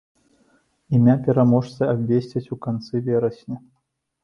Імя 0.99 1.15
пераможцы 1.27 1.81
абвесцяць 1.93 2.45
у 2.57 2.59
канцы 2.67 3.05
верасня. 3.13 3.57